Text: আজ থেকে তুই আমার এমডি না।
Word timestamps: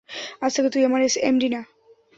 আজ 0.41 0.51
থেকে 0.55 0.69
তুই 0.69 0.83
আমার 0.85 1.01
এমডি 1.21 1.47
না। 1.49 1.61